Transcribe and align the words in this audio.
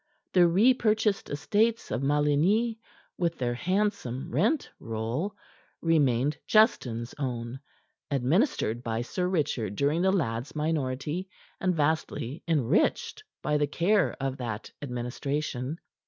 The 0.33 0.47
repurchased 0.47 1.29
estates 1.29 1.91
of 1.91 2.01
Maligny, 2.01 2.79
with 3.19 3.37
their 3.37 3.53
handsome 3.53 4.31
rent 4.31 4.67
roll, 4.79 5.35
remained 5.79 6.39
Justin's 6.47 7.13
own, 7.19 7.59
administered 8.09 8.81
by 8.81 9.03
Sir 9.03 9.27
Richard 9.29 9.75
during 9.75 10.01
the 10.01 10.09
lad's 10.11 10.55
minority 10.55 11.29
and 11.59 11.75
vastly 11.75 12.41
enriched 12.47 13.23
by 13.43 13.59
the 13.59 13.67
care 13.67 14.13
of 14.19 14.37
that 14.37 14.71
administration. 14.81 15.77